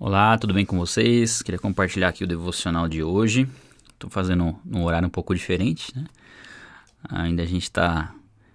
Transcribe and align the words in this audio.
Olá, 0.00 0.38
tudo 0.38 0.54
bem 0.54 0.64
com 0.64 0.78
vocês? 0.78 1.42
Queria 1.42 1.58
compartilhar 1.58 2.10
aqui 2.10 2.22
o 2.22 2.26
devocional 2.26 2.88
de 2.88 3.02
hoje. 3.02 3.48
Estou 3.92 4.08
fazendo 4.08 4.56
num 4.64 4.84
horário 4.84 5.08
um 5.08 5.10
pouco 5.10 5.34
diferente, 5.34 5.92
né? 5.92 6.04
Ainda 7.08 7.42
a 7.42 7.46
gente 7.46 7.64
está 7.64 8.14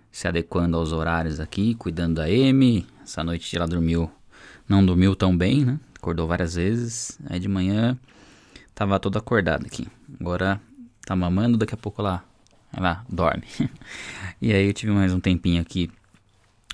se 0.09 0.25
adequando 0.25 0.77
aos 0.77 0.93
horários 0.93 1.41
aqui, 1.41 1.75
cuidando 1.75 2.15
da 2.15 2.23
Amy. 2.23 2.87
Essa 3.03 3.25
noite 3.25 3.53
ela 3.57 3.67
dormiu, 3.67 4.09
não 4.69 4.85
dormiu 4.85 5.17
tão 5.17 5.37
bem, 5.37 5.65
né? 5.65 5.77
Acordou 5.97 6.29
várias 6.29 6.55
vezes. 6.55 7.19
Aí 7.29 7.41
de 7.41 7.49
manhã 7.49 7.99
tava 8.73 8.97
toda 8.97 9.19
acordada 9.19 9.67
aqui. 9.67 9.85
Agora 10.21 10.61
tá 11.05 11.13
mamando, 11.13 11.57
daqui 11.57 11.73
a 11.73 11.77
pouco 11.77 12.01
ela, 12.01 12.23
ela 12.71 13.03
dorme. 13.09 13.43
e 14.41 14.53
aí 14.53 14.65
eu 14.65 14.73
tive 14.73 14.93
mais 14.93 15.11
um 15.13 15.19
tempinho 15.19 15.61
aqui, 15.61 15.91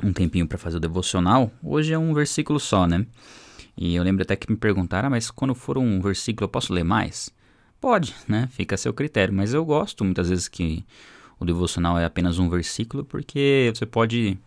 um 0.04 0.13
tempinho 0.13 0.47
para 0.47 0.59
fazer 0.59 0.77
o 0.77 0.79
devocional. 0.79 1.51
Hoje 1.63 1.91
é 1.91 1.97
um 1.97 2.13
versículo 2.13 2.59
só, 2.59 2.86
né? 2.86 3.07
E 3.82 3.96
eu 3.96 4.04
lembro 4.04 4.23
até 4.23 4.36
que 4.36 4.52
me 4.52 4.57
perguntaram, 4.57 5.07
ah, 5.07 5.09
mas 5.09 5.32
quando 5.32 5.55
for 5.55 5.77
um 5.77 6.02
versículo 6.02 6.43
eu 6.43 6.50
posso 6.50 6.74
ler 6.74 6.83
mais? 6.83 7.33
Pode, 7.79 8.14
né? 8.28 8.50
Fica 8.51 8.75
a 8.75 8.78
seu 8.78 8.93
critério. 8.93 9.33
Mas 9.33 9.54
eu 9.54 9.64
gosto 9.64 10.04
muitas 10.04 10.28
vezes 10.28 10.50
que 10.50 10.83
o 11.39 11.46
devocional 11.46 11.97
é 11.97 12.04
apenas 12.04 12.39
um 12.39 12.50
versículo, 12.50 13.06
porque 13.06 13.71
você 13.73 13.86
pode 13.86 14.37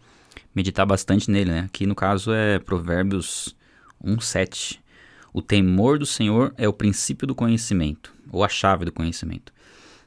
meditar 0.54 0.84
bastante 0.84 1.30
nele, 1.30 1.50
né? 1.50 1.60
Aqui 1.60 1.86
no 1.86 1.94
caso 1.94 2.30
é 2.30 2.58
Provérbios 2.58 3.56
1,7. 4.04 4.78
O 5.32 5.40
temor 5.40 5.98
do 5.98 6.04
Senhor 6.04 6.52
é 6.58 6.68
o 6.68 6.72
princípio 6.74 7.26
do 7.26 7.34
conhecimento, 7.34 8.12
ou 8.30 8.44
a 8.44 8.50
chave 8.50 8.84
do 8.84 8.92
conhecimento. 8.92 9.50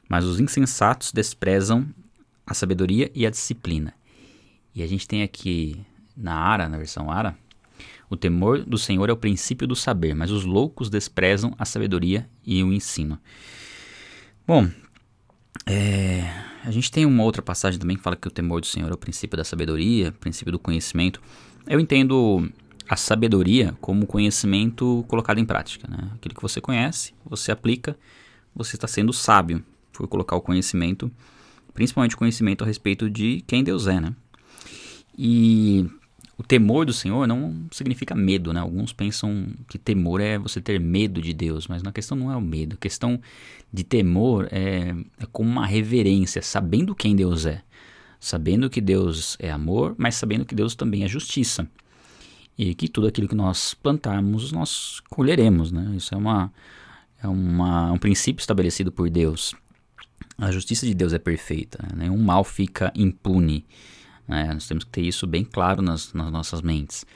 Mas 0.08 0.24
os 0.24 0.38
insensatos 0.38 1.10
desprezam 1.10 1.84
a 2.46 2.54
sabedoria 2.54 3.10
e 3.12 3.26
a 3.26 3.30
disciplina. 3.30 3.92
E 4.72 4.84
a 4.84 4.86
gente 4.86 5.08
tem 5.08 5.24
aqui 5.24 5.84
na 6.16 6.32
Ara, 6.32 6.68
na 6.68 6.78
versão 6.78 7.10
Ara, 7.10 7.36
o 8.08 8.16
temor 8.16 8.64
do 8.64 8.78
Senhor 8.78 9.08
é 9.08 9.12
o 9.12 9.16
princípio 9.16 9.66
do 9.66 9.74
saber, 9.74 10.14
mas 10.14 10.30
os 10.30 10.44
loucos 10.44 10.88
desprezam 10.88 11.54
a 11.58 11.64
sabedoria 11.64 12.28
e 12.44 12.62
o 12.62 12.72
ensino. 12.72 13.18
Bom, 14.46 14.68
é, 15.66 16.22
a 16.64 16.70
gente 16.70 16.90
tem 16.90 17.04
uma 17.04 17.22
outra 17.22 17.42
passagem 17.42 17.78
também 17.80 17.96
que 17.96 18.02
fala 18.02 18.16
que 18.16 18.28
o 18.28 18.30
temor 18.30 18.60
do 18.60 18.66
Senhor 18.66 18.90
é 18.90 18.94
o 18.94 18.98
princípio 18.98 19.36
da 19.36 19.44
sabedoria, 19.44 20.12
princípio 20.12 20.52
do 20.52 20.58
conhecimento. 20.58 21.20
Eu 21.66 21.80
entendo 21.80 22.48
a 22.88 22.96
sabedoria 22.96 23.76
como 23.80 24.06
conhecimento 24.06 25.04
colocado 25.08 25.38
em 25.38 25.44
prática. 25.44 25.88
Né? 25.88 26.10
Aquilo 26.14 26.34
que 26.34 26.42
você 26.42 26.60
conhece, 26.60 27.12
você 27.24 27.50
aplica, 27.50 27.98
você 28.54 28.76
está 28.76 28.86
sendo 28.86 29.12
sábio 29.12 29.62
por 29.92 30.06
colocar 30.06 30.36
o 30.36 30.40
conhecimento, 30.40 31.10
principalmente 31.74 32.14
o 32.14 32.18
conhecimento 32.18 32.62
a 32.62 32.66
respeito 32.66 33.10
de 33.10 33.42
quem 33.46 33.64
Deus 33.64 33.86
é. 33.88 34.00
Né? 34.00 34.14
E 35.18 35.90
o 36.38 36.42
temor 36.42 36.84
do 36.84 36.92
Senhor 36.92 37.26
não 37.26 37.66
significa 37.70 38.14
medo, 38.14 38.52
né? 38.52 38.60
Alguns 38.60 38.92
pensam 38.92 39.46
que 39.68 39.78
temor 39.78 40.20
é 40.20 40.38
você 40.38 40.60
ter 40.60 40.78
medo 40.78 41.22
de 41.22 41.32
Deus, 41.32 41.66
mas 41.66 41.82
na 41.82 41.90
questão 41.90 42.16
não 42.16 42.30
é 42.30 42.36
o 42.36 42.40
medo. 42.40 42.74
A 42.74 42.78
questão 42.78 43.18
de 43.72 43.82
temor 43.82 44.46
é, 44.50 44.94
é 45.18 45.26
como 45.32 45.48
uma 45.48 45.66
reverência, 45.66 46.42
sabendo 46.42 46.94
quem 46.94 47.16
Deus 47.16 47.46
é. 47.46 47.62
Sabendo 48.20 48.68
que 48.68 48.82
Deus 48.82 49.36
é 49.40 49.50
amor, 49.50 49.94
mas 49.96 50.16
sabendo 50.16 50.44
que 50.44 50.54
Deus 50.54 50.74
também 50.74 51.04
é 51.04 51.08
justiça. 51.08 51.66
E 52.58 52.74
que 52.74 52.88
tudo 52.88 53.06
aquilo 53.06 53.28
que 53.28 53.34
nós 53.34 53.72
plantarmos, 53.72 54.52
nós 54.52 55.00
colheremos, 55.08 55.72
né? 55.72 55.94
Isso 55.96 56.14
é, 56.14 56.18
uma, 56.18 56.52
é 57.22 57.28
uma, 57.28 57.92
um 57.92 57.98
princípio 57.98 58.40
estabelecido 58.40 58.92
por 58.92 59.08
Deus. 59.08 59.54
A 60.36 60.50
justiça 60.50 60.84
de 60.86 60.94
Deus 60.94 61.14
é 61.14 61.18
perfeita, 61.18 61.78
né? 61.82 62.04
nenhum 62.04 62.18
mal 62.18 62.44
fica 62.44 62.92
impune. 62.94 63.64
Né? 64.26 64.52
Nós 64.52 64.66
temos 64.66 64.84
que 64.84 64.90
ter 64.90 65.02
isso 65.02 65.26
bem 65.26 65.44
claro 65.44 65.82
nas, 65.82 66.12
nas 66.12 66.30
nossas 66.30 66.62
mentes. 66.62 67.06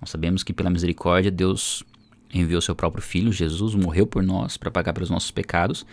Nós 0.00 0.10
sabemos 0.10 0.42
que 0.42 0.52
pela 0.52 0.70
misericórdia 0.70 1.30
Deus 1.30 1.82
enviou 2.32 2.60
seu 2.60 2.74
próprio 2.74 3.02
Filho, 3.02 3.32
Jesus, 3.32 3.74
morreu 3.74 4.06
por 4.06 4.22
nós 4.22 4.56
para 4.56 4.70
pagar 4.70 4.92
pelos 4.92 5.10
nossos 5.10 5.30
pecados, 5.30 5.84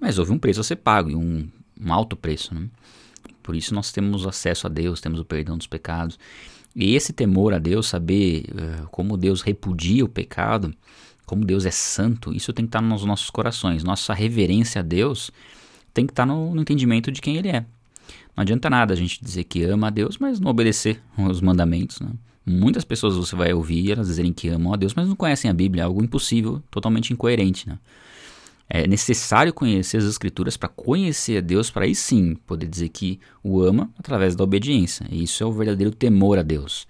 mas 0.00 0.18
houve 0.18 0.32
um 0.32 0.38
preço 0.38 0.60
a 0.60 0.64
ser 0.64 0.76
pago, 0.76 1.10
e 1.10 1.14
um, 1.14 1.48
um 1.80 1.92
alto 1.92 2.16
preço. 2.16 2.54
Né? 2.54 2.68
Por 3.42 3.54
isso 3.54 3.74
nós 3.74 3.92
temos 3.92 4.26
acesso 4.26 4.66
a 4.66 4.70
Deus, 4.70 5.00
temos 5.00 5.20
o 5.20 5.24
perdão 5.24 5.56
dos 5.56 5.66
pecados. 5.66 6.18
E 6.74 6.94
esse 6.94 7.12
temor 7.12 7.54
a 7.54 7.58
Deus, 7.58 7.86
saber 7.86 8.46
uh, 8.50 8.88
como 8.88 9.16
Deus 9.16 9.42
repudia 9.42 10.04
o 10.04 10.08
pecado, 10.08 10.74
como 11.24 11.44
Deus 11.44 11.64
é 11.64 11.70
santo, 11.70 12.32
isso 12.32 12.52
tem 12.52 12.64
que 12.64 12.70
estar 12.70 12.80
nos 12.80 13.04
nossos 13.04 13.30
corações. 13.30 13.84
Nossa 13.84 14.12
reverência 14.12 14.80
a 14.80 14.82
Deus 14.82 15.30
tem 15.92 16.04
que 16.04 16.12
estar 16.12 16.26
no, 16.26 16.54
no 16.54 16.60
entendimento 16.60 17.12
de 17.12 17.20
quem 17.20 17.36
Ele 17.36 17.48
é. 17.48 17.64
Não 18.36 18.42
adianta 18.42 18.68
nada 18.68 18.92
a 18.92 18.96
gente 18.96 19.22
dizer 19.24 19.44
que 19.44 19.62
ama 19.62 19.86
a 19.86 19.90
Deus, 19.90 20.18
mas 20.18 20.40
não 20.40 20.50
obedecer 20.50 21.00
os 21.16 21.40
mandamentos. 21.40 22.00
Né? 22.00 22.10
Muitas 22.44 22.84
pessoas 22.84 23.16
você 23.16 23.34
vai 23.36 23.52
ouvir 23.52 23.92
elas 23.92 24.08
dizerem 24.08 24.32
que 24.32 24.48
amam 24.48 24.72
a 24.72 24.76
Deus, 24.76 24.94
mas 24.94 25.08
não 25.08 25.16
conhecem 25.16 25.50
a 25.50 25.54
Bíblia, 25.54 25.82
é 25.82 25.84
algo 25.84 26.02
impossível, 26.02 26.62
totalmente 26.70 27.12
incoerente. 27.12 27.68
Né? 27.68 27.78
É 28.68 28.86
necessário 28.86 29.52
conhecer 29.52 29.98
as 29.98 30.04
Escrituras 30.04 30.56
para 30.56 30.68
conhecer 30.68 31.38
a 31.38 31.40
Deus, 31.40 31.70
para 31.70 31.84
aí 31.84 31.94
sim 31.94 32.34
poder 32.46 32.66
dizer 32.66 32.88
que 32.88 33.20
o 33.42 33.60
ama 33.62 33.90
através 33.98 34.34
da 34.34 34.42
obediência. 34.42 35.06
E 35.10 35.22
isso 35.22 35.42
é 35.42 35.46
o 35.46 35.52
verdadeiro 35.52 35.94
temor 35.94 36.38
a 36.38 36.42
Deus. 36.42 36.86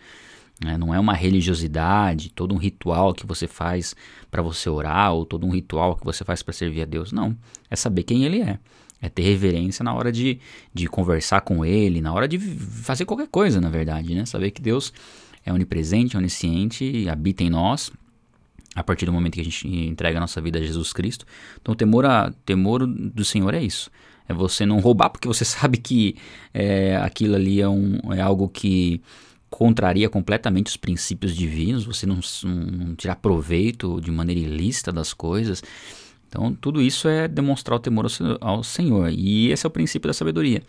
É, 0.64 0.78
não 0.78 0.94
é 0.94 1.00
uma 1.00 1.14
religiosidade, 1.14 2.30
todo 2.30 2.54
um 2.54 2.58
ritual 2.58 3.12
que 3.12 3.26
você 3.26 3.46
faz 3.46 3.94
para 4.30 4.40
você 4.40 4.68
orar, 4.68 5.12
ou 5.12 5.26
todo 5.26 5.46
um 5.46 5.50
ritual 5.50 5.96
que 5.96 6.04
você 6.04 6.24
faz 6.24 6.42
para 6.42 6.52
servir 6.52 6.82
a 6.82 6.84
Deus. 6.84 7.10
Não. 7.10 7.36
É 7.70 7.76
saber 7.76 8.04
quem 8.04 8.24
Ele 8.24 8.40
é. 8.40 8.58
É 9.02 9.08
ter 9.08 9.22
reverência 9.22 9.82
na 9.82 9.92
hora 9.92 10.10
de, 10.10 10.38
de 10.72 10.86
conversar 10.86 11.42
com 11.42 11.62
ele, 11.62 12.00
na 12.00 12.14
hora 12.14 12.26
de 12.26 12.38
fazer 12.38 13.04
qualquer 13.04 13.28
coisa, 13.28 13.60
na 13.60 13.68
verdade, 13.68 14.14
né? 14.14 14.24
Saber 14.24 14.50
que 14.50 14.62
Deus 14.62 14.94
é 15.44 15.52
onipresente, 15.52 16.16
onisciente, 16.16 17.06
habita 17.06 17.44
em 17.44 17.50
nós, 17.50 17.92
a 18.74 18.82
partir 18.82 19.04
do 19.04 19.12
momento 19.12 19.34
que 19.34 19.42
a 19.42 19.44
gente 19.44 19.68
entrega 19.68 20.18
a 20.18 20.20
nossa 20.20 20.40
vida 20.40 20.58
a 20.58 20.62
Jesus 20.62 20.92
Cristo. 20.92 21.26
Então, 21.60 21.72
o 21.72 21.76
temor, 21.76 22.06
a, 22.06 22.32
temor 22.46 22.86
do 22.86 23.24
Senhor 23.26 23.52
é 23.52 23.62
isso. 23.62 23.90
É 24.26 24.32
você 24.32 24.64
não 24.64 24.80
roubar 24.80 25.10
porque 25.10 25.28
você 25.28 25.44
sabe 25.44 25.76
que 25.76 26.16
é, 26.54 26.96
aquilo 26.96 27.34
ali 27.34 27.60
é, 27.60 27.68
um, 27.68 27.98
é 28.12 28.22
algo 28.22 28.48
que 28.48 29.02
contraria 29.54 30.08
completamente 30.08 30.66
os 30.66 30.76
princípios 30.76 31.32
divinos, 31.32 31.84
você 31.84 32.04
não, 32.06 32.18
não, 32.42 32.54
não 32.54 32.94
tirar 32.96 33.14
proveito 33.14 34.00
de 34.00 34.10
maneira 34.10 34.40
ilícita 34.40 34.90
das 34.90 35.14
coisas. 35.14 35.62
Então, 36.28 36.52
tudo 36.52 36.82
isso 36.82 37.06
é 37.06 37.28
demonstrar 37.28 37.76
o 37.76 37.78
temor 37.78 38.08
ao 38.40 38.64
Senhor. 38.64 39.12
E 39.12 39.52
esse 39.52 39.64
é 39.64 39.68
o 39.68 39.70
princípio 39.70 40.08
da 40.08 40.12
sabedoria. 40.12 40.60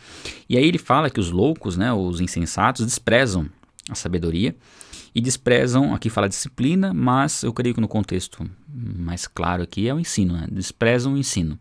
E 0.47 0.55
aí 0.55 0.63
ele 0.63 0.77
fala 0.77 1.09
que 1.09 1.19
os 1.19 1.31
loucos, 1.31 1.75
né, 1.75 1.91
os 1.91 2.21
insensatos, 2.21 2.85
desprezam 2.85 3.49
a 3.89 3.95
sabedoria 3.95 4.55
e 5.15 5.19
desprezam, 5.19 5.91
aqui 5.91 6.07
fala 6.07 6.29
disciplina, 6.29 6.93
mas 6.93 7.41
eu 7.41 7.51
creio 7.51 7.73
que 7.73 7.81
no 7.81 7.87
contexto 7.87 8.47
mais 8.71 9.25
claro 9.25 9.63
aqui 9.63 9.87
é 9.87 9.93
o 9.95 9.99
ensino, 9.99 10.35
né? 10.35 10.45
desprezam 10.51 11.15
o 11.15 11.17
ensino. 11.17 11.57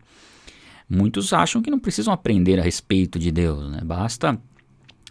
Muitos 0.87 1.33
acham 1.33 1.63
que 1.63 1.71
não 1.71 1.79
precisam 1.79 2.13
aprender 2.13 2.59
a 2.59 2.63
respeito 2.63 3.17
de 3.17 3.31
Deus, 3.31 3.71
né? 3.71 3.79
basta 3.83 4.39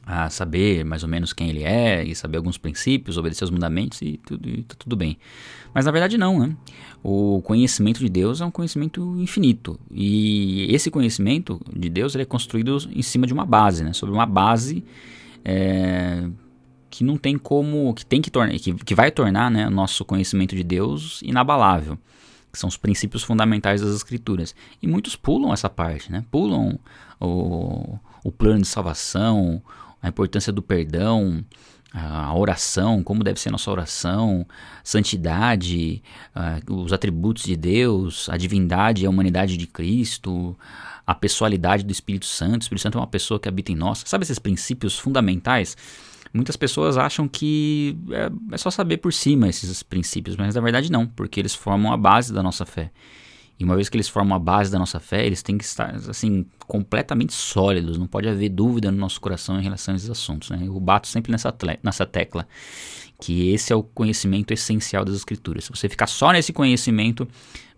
a 0.06 0.28
saber 0.28 0.84
mais 0.84 1.02
ou 1.02 1.08
menos 1.08 1.32
quem 1.32 1.48
ele 1.48 1.62
é 1.62 2.04
e 2.04 2.14
saber 2.14 2.36
alguns 2.36 2.58
princípios, 2.58 3.16
obedecer 3.16 3.44
os 3.44 3.50
mandamentos 3.50 4.02
e 4.02 4.18
tudo, 4.18 4.48
e 4.48 4.62
tá 4.62 4.74
tudo 4.78 4.96
bem. 4.96 5.16
Mas 5.72 5.86
na 5.86 5.92
verdade 5.92 6.18
não, 6.18 6.38
né? 6.38 6.56
O 7.02 7.40
conhecimento 7.42 8.00
de 8.00 8.08
Deus 8.08 8.40
é 8.40 8.44
um 8.44 8.50
conhecimento 8.50 9.16
infinito 9.18 9.78
e 9.90 10.66
esse 10.74 10.90
conhecimento 10.90 11.60
de 11.74 11.88
Deus 11.88 12.14
ele 12.14 12.22
é 12.22 12.26
construído 12.26 12.78
em 12.92 13.02
cima 13.02 13.26
de 13.26 13.32
uma 13.32 13.46
base, 13.46 13.82
né? 13.82 13.92
Sobre 13.92 14.14
uma 14.14 14.26
base 14.26 14.84
é, 15.44 16.28
que 16.90 17.02
não 17.02 17.16
tem 17.16 17.36
como, 17.38 17.92
que 17.94 18.04
tem 18.04 18.20
que 18.20 18.30
tornar, 18.30 18.52
que, 18.58 18.74
que 18.74 18.94
vai 18.94 19.10
tornar, 19.10 19.50
né, 19.50 19.68
nosso 19.68 20.04
conhecimento 20.04 20.54
de 20.54 20.62
Deus 20.62 21.20
inabalável 21.22 21.98
que 22.52 22.58
são 22.60 22.68
os 22.68 22.76
princípios 22.76 23.24
fundamentais 23.24 23.80
das 23.80 23.96
escrituras. 23.96 24.54
E 24.80 24.86
muitos 24.86 25.16
pulam 25.16 25.52
essa 25.52 25.68
parte, 25.68 26.12
né? 26.12 26.24
Pulam 26.30 26.78
o, 27.20 27.98
o 28.22 28.30
plano 28.30 28.62
de 28.62 28.68
salvação, 28.68 29.60
a 30.04 30.08
importância 30.10 30.52
do 30.52 30.60
perdão, 30.60 31.42
a 31.90 32.36
oração, 32.36 33.02
como 33.02 33.24
deve 33.24 33.40
ser 33.40 33.50
nossa 33.50 33.70
oração, 33.70 34.46
santidade, 34.82 36.02
os 36.68 36.92
atributos 36.92 37.44
de 37.44 37.56
Deus, 37.56 38.28
a 38.28 38.36
divindade 38.36 39.02
e 39.02 39.06
a 39.06 39.10
humanidade 39.10 39.56
de 39.56 39.66
Cristo, 39.66 40.54
a 41.06 41.14
pessoalidade 41.14 41.84
do 41.84 41.90
Espírito 41.90 42.26
Santo. 42.26 42.56
O 42.56 42.64
Espírito 42.64 42.82
Santo 42.82 42.98
é 42.98 43.00
uma 43.00 43.06
pessoa 43.06 43.40
que 43.40 43.48
habita 43.48 43.72
em 43.72 43.76
nós. 43.76 44.02
Sabe 44.04 44.24
esses 44.24 44.38
princípios 44.38 44.98
fundamentais? 44.98 45.74
Muitas 46.34 46.56
pessoas 46.56 46.98
acham 46.98 47.26
que 47.26 47.96
é, 48.10 48.30
é 48.52 48.58
só 48.58 48.70
saber 48.70 48.98
por 48.98 49.12
cima 49.12 49.48
esses 49.48 49.82
princípios, 49.82 50.36
mas 50.36 50.54
na 50.54 50.60
verdade 50.60 50.92
não, 50.92 51.06
porque 51.06 51.40
eles 51.40 51.54
formam 51.54 51.92
a 51.92 51.96
base 51.96 52.30
da 52.30 52.42
nossa 52.42 52.66
fé. 52.66 52.90
E 53.58 53.64
uma 53.64 53.76
vez 53.76 53.88
que 53.88 53.96
eles 53.96 54.08
formam 54.08 54.36
a 54.36 54.38
base 54.38 54.70
da 54.70 54.78
nossa 54.78 54.98
fé, 54.98 55.24
eles 55.24 55.42
têm 55.42 55.56
que 55.56 55.64
estar 55.64 55.94
assim 56.08 56.44
completamente 56.66 57.32
sólidos, 57.32 57.96
não 57.96 58.06
pode 58.06 58.28
haver 58.28 58.48
dúvida 58.48 58.90
no 58.90 58.98
nosso 58.98 59.20
coração 59.20 59.58
em 59.58 59.62
relação 59.62 59.94
a 59.94 59.96
esses 59.96 60.10
assuntos. 60.10 60.50
Né? 60.50 60.62
Eu 60.64 60.78
bato 60.80 61.06
sempre 61.06 61.30
nessa, 61.30 61.54
nessa 61.82 62.04
tecla, 62.04 62.48
que 63.20 63.50
esse 63.52 63.72
é 63.72 63.76
o 63.76 63.82
conhecimento 63.82 64.52
essencial 64.52 65.04
das 65.04 65.14
Escrituras. 65.14 65.64
Se 65.64 65.70
você 65.70 65.88
ficar 65.88 66.08
só 66.08 66.32
nesse 66.32 66.52
conhecimento, 66.52 67.28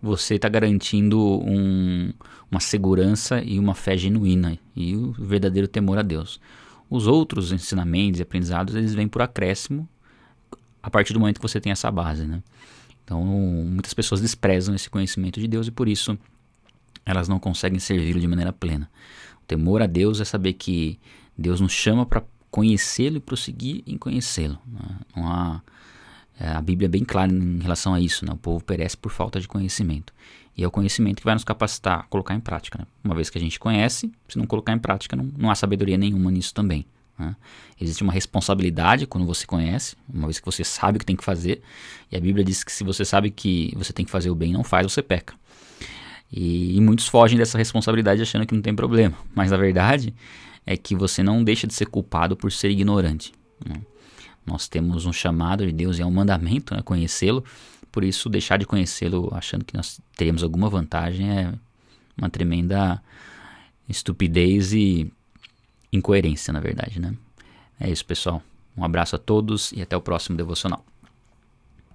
você 0.01 0.35
está 0.35 0.49
garantindo 0.49 1.19
um, 1.19 2.11
uma 2.49 2.59
segurança 2.59 3.41
e 3.43 3.59
uma 3.59 3.75
fé 3.75 3.95
genuína 3.95 4.57
e 4.75 4.95
o 4.95 5.11
verdadeiro 5.11 5.67
temor 5.67 5.99
a 5.99 6.01
Deus. 6.01 6.39
Os 6.89 7.05
outros 7.05 7.51
ensinamentos 7.51 8.19
e 8.19 8.23
aprendizados, 8.23 8.73
eles 8.73 8.95
vêm 8.95 9.07
por 9.07 9.21
acréscimo 9.21 9.87
a 10.81 10.89
partir 10.89 11.13
do 11.13 11.19
momento 11.19 11.39
que 11.39 11.47
você 11.47 11.59
tem 11.59 11.71
essa 11.71 11.91
base, 11.91 12.25
né? 12.25 12.41
Então, 13.07 13.23
muitas 13.23 13.93
pessoas 13.93 14.19
desprezam 14.19 14.75
esse 14.75 14.89
conhecimento 14.89 15.39
de 15.39 15.47
Deus 15.47 15.67
e 15.67 15.71
por 15.71 15.87
isso 15.87 16.19
elas 17.05 17.29
não 17.29 17.39
conseguem 17.39 17.79
servi-lo 17.79 18.19
de 18.19 18.27
maneira 18.27 18.51
plena. 18.51 18.91
O 19.41 19.45
temor 19.47 19.81
a 19.81 19.85
Deus 19.85 20.19
é 20.19 20.25
saber 20.25 20.51
que 20.53 20.99
Deus 21.37 21.61
nos 21.61 21.71
chama 21.71 22.05
para 22.05 22.21
conhecê-lo 22.51 23.15
e 23.15 23.21
prosseguir 23.21 23.81
em 23.87 23.97
conhecê-lo. 23.97 24.59
Né? 24.67 24.81
Não 25.15 25.25
há 25.25 25.61
é, 26.37 26.49
a 26.49 26.61
Bíblia 26.61 26.87
é 26.87 26.89
bem 26.89 27.05
clara 27.05 27.31
em 27.31 27.59
relação 27.59 27.93
a 27.93 28.01
isso, 28.01 28.25
né? 28.25 28.33
o 28.33 28.37
povo 28.37 28.61
perece 28.61 28.97
por 28.97 29.09
falta 29.09 29.39
de 29.39 29.47
conhecimento. 29.47 30.13
E 30.57 30.61
é 30.61 30.67
o 30.67 30.71
conhecimento 30.71 31.19
que 31.19 31.25
vai 31.25 31.33
nos 31.33 31.45
capacitar 31.45 32.01
a 32.01 32.03
colocar 32.03 32.35
em 32.35 32.41
prática. 32.41 32.79
Né? 32.79 32.85
Uma 33.05 33.15
vez 33.15 33.29
que 33.29 33.37
a 33.37 33.41
gente 33.41 33.57
conhece, 33.57 34.11
se 34.27 34.37
não 34.37 34.45
colocar 34.45 34.73
em 34.73 34.79
prática, 34.79 35.15
não, 35.15 35.31
não 35.37 35.49
há 35.49 35.55
sabedoria 35.55 35.97
nenhuma 35.97 36.29
nisso 36.29 36.53
também. 36.53 36.85
Né? 37.17 37.35
Existe 37.79 38.03
uma 38.03 38.13
responsabilidade 38.13 39.07
quando 39.07 39.25
você 39.25 39.45
conhece, 39.45 39.95
uma 40.11 40.27
vez 40.27 40.39
que 40.39 40.45
você 40.45 40.63
sabe 40.63 40.97
o 40.97 40.99
que 40.99 41.05
tem 41.05 41.15
que 41.15 41.23
fazer. 41.23 41.61
E 42.11 42.17
a 42.17 42.19
Bíblia 42.19 42.43
diz 42.43 42.63
que 42.63 42.71
se 42.71 42.83
você 42.83 43.03
sabe 43.03 43.31
que 43.31 43.73
você 43.75 43.91
tem 43.91 44.05
que 44.05 44.11
fazer 44.11 44.29
o 44.29 44.35
bem 44.35 44.53
não 44.53 44.63
faz, 44.63 44.91
você 44.91 45.01
peca. 45.01 45.33
E, 46.31 46.75
e, 46.75 46.81
muitos 46.81 47.07
fogem 47.07 47.37
dessa 47.37 47.57
responsabilidade 47.57 48.21
achando 48.21 48.45
que 48.45 48.53
não 48.53 48.61
tem 48.61 48.75
problema. 48.75 49.17
Mas 49.33 49.53
a 49.53 49.57
verdade 49.57 50.13
é 50.65 50.75
que 50.75 50.95
você 50.95 51.23
não 51.23 51.43
deixa 51.43 51.65
de 51.65 51.73
ser 51.73 51.85
culpado 51.85 52.35
por 52.35 52.51
ser 52.51 52.69
ignorante. 52.69 53.31
Né? 53.65 53.81
Nós 54.45 54.67
temos 54.67 55.05
um 55.05 55.13
chamado 55.13 55.65
de 55.65 55.71
Deus 55.71 55.97
e 55.97 56.01
é 56.01 56.05
um 56.05 56.11
mandamento 56.11 56.75
né, 56.75 56.81
conhecê-lo. 56.81 57.43
Por 57.91 58.03
isso, 58.03 58.29
deixar 58.29 58.57
de 58.57 58.65
conhecê-lo 58.65 59.29
achando 59.33 59.63
que 59.63 59.75
nós 59.75 60.01
teríamos 60.15 60.43
alguma 60.43 60.69
vantagem 60.69 61.29
é 61.29 61.53
uma 62.17 62.29
tremenda 62.29 63.01
estupidez 63.87 64.73
e 64.73 65.11
incoerência, 65.91 66.51
na 66.51 66.59
verdade, 66.59 66.99
né? 66.99 67.13
É 67.79 67.89
isso, 67.89 68.05
pessoal. 68.05 68.41
Um 68.75 68.83
abraço 68.83 69.15
a 69.15 69.19
todos 69.19 69.71
e 69.71 69.81
até 69.81 69.95
o 69.95 70.01
próximo 70.01 70.37
devocional. 70.37 70.83